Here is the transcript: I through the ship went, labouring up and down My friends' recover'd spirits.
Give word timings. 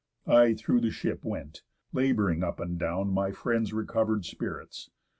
I 0.25 0.55
through 0.55 0.81
the 0.81 0.89
ship 0.89 1.23
went, 1.23 1.61
labouring 1.93 2.43
up 2.43 2.59
and 2.59 2.79
down 2.79 3.11
My 3.13 3.31
friends' 3.31 3.71
recover'd 3.71 4.25
spirits. 4.25 4.89